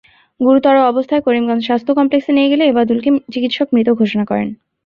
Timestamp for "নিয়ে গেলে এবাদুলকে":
2.33-3.09